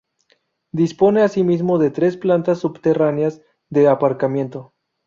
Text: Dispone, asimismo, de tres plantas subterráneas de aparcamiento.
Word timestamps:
Dispone, 0.71 1.21
asimismo, 1.21 1.77
de 1.77 1.91
tres 1.91 2.17
plantas 2.17 2.57
subterráneas 2.61 3.43
de 3.69 3.87
aparcamiento. 3.87 4.73